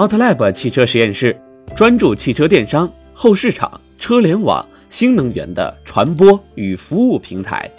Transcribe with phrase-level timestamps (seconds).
[0.00, 1.38] 奥特 lab 汽车实验室
[1.76, 7.70] 专注汽车电商、后市场、车联网、新能源的传播与服务平台。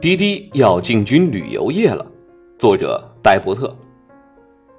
[0.00, 2.06] 滴滴要进军旅游业了。
[2.56, 3.76] 作者戴伯特。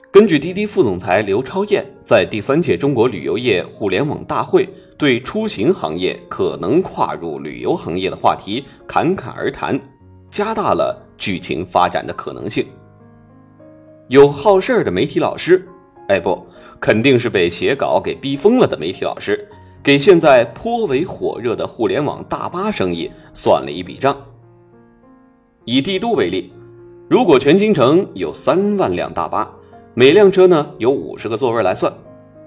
[0.09, 9.79] 根据滴滴副总裁刘超燕在第三届中国旅游业互联网大会对出行行业可能跨入旅游行业的话题侃侃而谈，
[10.29, 12.66] 加大了剧情发展的可能性。
[14.10, 15.66] 有好事儿的媒体老师，
[16.10, 16.46] 哎不，
[16.82, 19.47] 肯定是被写稿给逼疯了的媒体老师，
[19.82, 24.14] 给现在颇为火热的互联网大巴生意算了一笔账。
[25.64, 26.52] 以帝都为例，
[27.10, 29.50] 如果全京城有三万辆大巴，
[29.93, 31.91] 每辆车呢有五十个座位来算，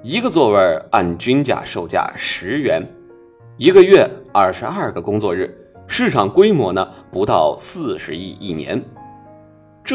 [0.03, 2.83] 一个座位按均价售价十元，
[3.59, 5.55] 一个月二十二个工作日，
[5.87, 8.83] 市场规模呢不到四十亿一年，
[9.85, 9.95] 这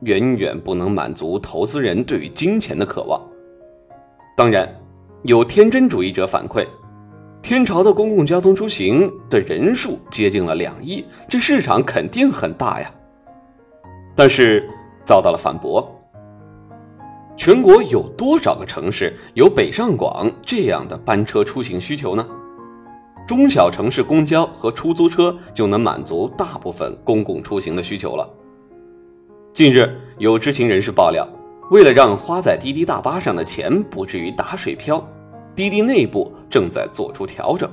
[0.00, 3.18] 远远不能满足投资人对于金钱的渴望。
[4.36, 4.68] 当然，
[5.22, 6.66] 有天真主义者反馈。
[7.40, 12.90] 天朝的公共交通出行的人数接近了两亿，这市场肯定很大呀。
[14.14, 14.68] 但是
[15.06, 15.90] 遭到了反驳。
[17.36, 22.26] 全国有多少个城市有北上广这样的班车出行需求呢？
[23.26, 28.28] 中小城市公交和出租车就能满足大部分公共出行的需求了。
[29.52, 31.28] 近日，有知情人士爆料，
[31.70, 35.04] 为了让花在滴滴大巴上的钱不至于打水漂。
[35.54, 37.68] 滴滴内部正在做出调整，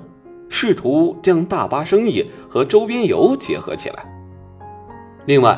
[0.50, 4.06] 试图将大巴生意和周边游结合起来。
[5.26, 5.58] 另外，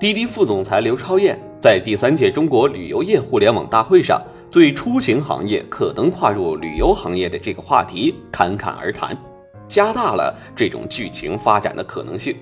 [0.00, 4.22] 滴滴副总裁刘超燕在第三届中国旅游业互联网大会上，
[4.52, 9.18] 对出行行业可能跨入旅游行业的这个话题侃侃而谈，
[9.66, 12.36] 加大了这种剧情发展的可能性。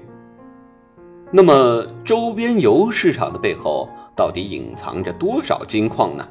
[1.32, 6.28] 那么，周边游市场的背后到底隐藏着多少金矿呢？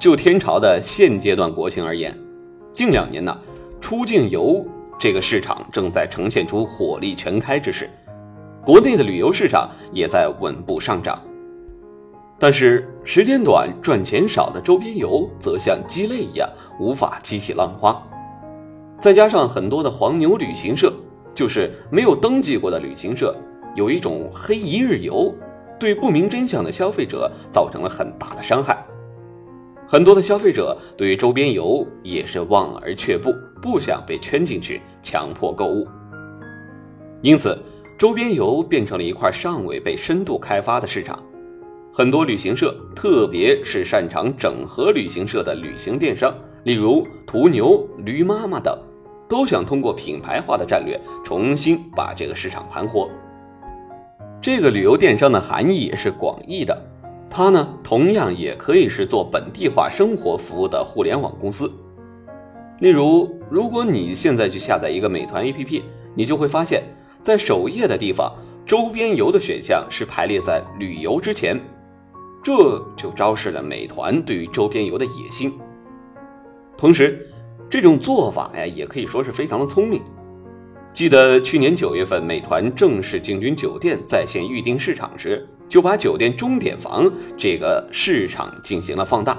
[0.00, 2.18] 就天朝的现阶段国情而言，
[2.72, 3.38] 近两年呢，
[3.78, 4.66] 出境游
[4.98, 7.90] 这个市场正在呈现出火力全开之势，
[8.64, 11.22] 国内的旅游市场也在稳步上涨。
[12.38, 18.00] 但是时间短、赚钱少的周边游则像鸡肋一样无法激起浪花，
[19.00, 20.92] 再加上很多的黄牛旅行社，
[21.34, 23.34] 就是没有登记过的旅行社，
[23.74, 25.34] 有一种黑一日游，
[25.80, 28.86] 对不明真相的消费者造成了很大的伤害。
[29.88, 35.88] 很多的消费者对于周边游也是望而却步，不想被圈进去强迫购物。
[37.20, 37.58] 因此，
[37.98, 41.18] 周边游变成了一块尚未被深度开发的市场。
[41.92, 46.32] 很多旅行社，特别是擅长整合旅行社的旅行电商，
[46.64, 48.78] 例如途牛、驴妈妈等，
[49.28, 53.08] 都想通过品牌化的战略重新把这个市场盘活。
[54.40, 56.80] 这个旅游电商的含义是广义的。
[57.30, 61.70] 它呢，同样也可以是做本地化生活服务的互联网公司。
[62.78, 65.82] 例如，如果你现在去下载一个美团 APP，
[66.14, 66.82] 你就会发现，
[67.20, 68.32] 在首页的地方，
[68.64, 71.60] 周边游的选项是排列在旅游之前，
[72.42, 75.52] 这就昭示了美团对于周边游的野心。
[76.76, 77.28] 同时，
[77.68, 80.02] 这种做法呀，也可以说是非常的聪明。
[80.92, 85.46] 记得去年九月份，美团正式进军酒店在线预订市场时。
[85.68, 89.36] 就把酒店钟点房这个市场进行了放大，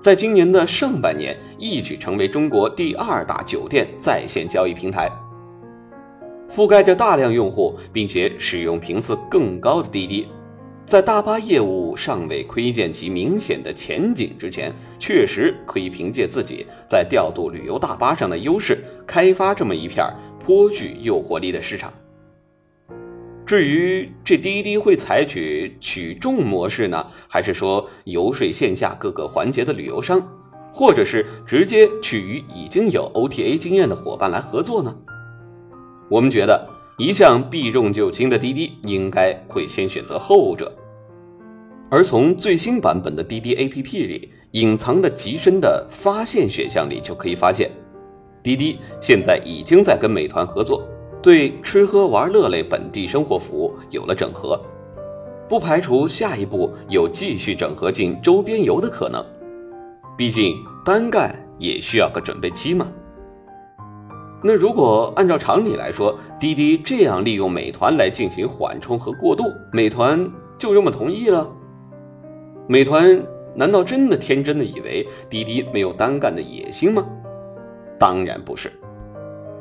[0.00, 5.08] 在今年的上半年一举成为中国第二大酒店在线交易平台，
[6.50, 10.26] 覆盖着大量用户，并且使用频次更高的滴滴，
[10.84, 20.04] 在大巴业务尚未窥见其明显的前景之前，确实可以凭借自己在调度旅游大巴上的优势，开发这么一片
[20.38, 21.90] 颇具诱惑力的市场。
[23.46, 30.20] 至于这滴滴会采取取众模式呢，还是说游说线下各个环节的旅游商，
[30.72, 34.94] 或者是直接去与已经有 OTA 经验的伙伴来合作呢？
[36.10, 36.68] 我们觉得
[36.98, 40.72] 一向避重就轻的滴滴应该会先选择后者。
[41.90, 47.70] 而从最新版本的滴滴 APP 里隐藏的极深的发现选项里就可以发现，
[48.42, 50.86] 滴滴现在已经在跟美团合作。
[51.22, 54.60] 对吃喝玩乐类本地生活服务有了整合，
[55.48, 59.24] 不排除下一步有继续整合进周边游的可能。
[60.16, 62.88] 毕竟单干也需要个准备期嘛。
[64.44, 70.28] 那如果按照常理来说，滴滴这样利用美团来进行缓冲和过渡，美团
[70.58, 71.48] 就这么同意了？
[72.66, 73.24] 美团
[73.54, 77.06] 难道真的天真的以为滴滴没有单干的野心吗？
[77.98, 78.72] 当然不是。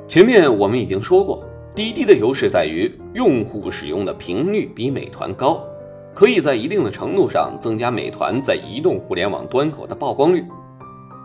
[0.07, 1.43] 前面我们已经说过，
[1.75, 5.63] 滴滴的优势在于用户使用的频率比美团高，
[6.13, 10.43] 可以在一定的程度上增加美团在移动互联网端口的曝光率。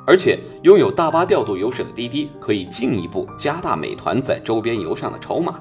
[0.06, 5.58] 而且拥有大巴调度优势的滴滴，可以进一步加大美团在周边游上的筹码。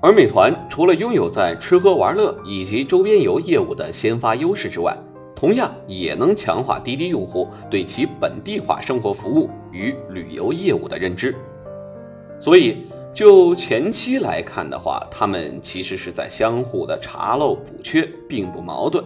[0.00, 4.96] 而美团除了拥有在吃喝玩乐以及周边游业务的先发优势之外，
[5.34, 11.34] 同样也能强化滴滴用户对其本地化生活服务与旅游业务的认知。
[12.38, 19.04] 所以，就前期来看的话，他们其实是在相互的查漏补缺，并不矛盾。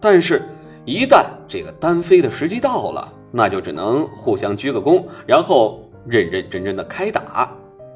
[0.00, 0.42] 但是，
[0.84, 7.50] 一旦这个单飞的时机到了，那就只能互相鞠个躬，然后认认真真的开打，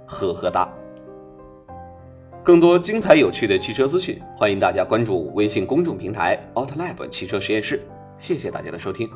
[0.07, 0.69] 呵呵哒。
[2.43, 7.81] 更多精彩有趣的汽车资讯，欢迎大家关注微信公众平台 o u t Lab 汽车实验室。
[8.17, 9.09] 谢谢大家的收听。